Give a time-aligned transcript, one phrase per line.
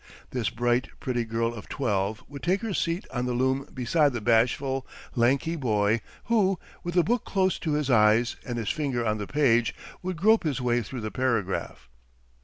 [0.31, 4.19] This bright, pretty girl of twelve would take her seat on the loom beside the
[4.19, 9.19] bashful, lanky boy, who, with the book close to his eyes and his finger on
[9.19, 11.87] the page, would grope his way through the paragraph.